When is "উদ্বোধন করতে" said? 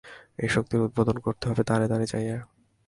0.85-1.43